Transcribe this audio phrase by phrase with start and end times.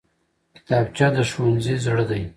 [0.55, 2.23] کتابچه د ښوونځي زړه دی